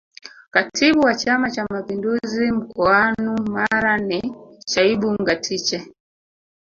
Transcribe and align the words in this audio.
Katibu 0.51 0.99
wa 1.01 1.15
Chama 1.15 1.51
cha 1.51 1.65
Mapinduzi 1.69 2.51
mkoanu 2.51 3.37
Mara 3.41 3.97
ni 3.97 4.35
Shaibu 4.67 5.11
Ngatiche 5.21 5.93